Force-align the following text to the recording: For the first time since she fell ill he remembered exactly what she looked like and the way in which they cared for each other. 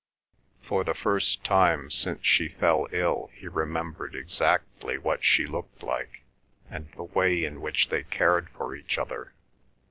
For 0.63 0.83
the 0.83 0.95
first 0.95 1.43
time 1.43 1.91
since 1.91 2.25
she 2.25 2.47
fell 2.49 2.87
ill 2.91 3.29
he 3.35 3.47
remembered 3.47 4.15
exactly 4.15 4.97
what 4.97 5.23
she 5.23 5.45
looked 5.45 5.83
like 5.83 6.23
and 6.71 6.91
the 6.95 7.03
way 7.03 7.45
in 7.45 7.61
which 7.61 7.89
they 7.89 8.01
cared 8.01 8.49
for 8.49 8.73
each 8.75 8.97
other. 8.97 9.33